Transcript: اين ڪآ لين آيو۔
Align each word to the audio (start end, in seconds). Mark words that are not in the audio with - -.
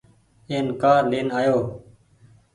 اين 0.49 0.65
ڪآ 0.81 0.93
لين 1.09 1.27
آيو۔ 1.39 1.57